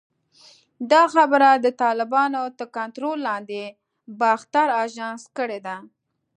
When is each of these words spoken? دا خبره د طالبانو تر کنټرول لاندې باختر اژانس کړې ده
دا 0.91 1.03
خبره 1.15 1.49
د 1.65 1.67
طالبانو 1.83 2.41
تر 2.57 2.65
کنټرول 2.77 3.17
لاندې 3.27 3.63
باختر 4.21 4.67
اژانس 4.83 5.23
کړې 5.37 5.59
ده 5.65 5.77